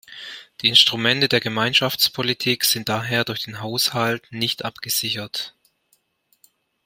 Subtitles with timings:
[0.61, 5.55] Die Instrumente der Gemeinschaftspolitik sind daher durch den Haushalt nicht abgesichert.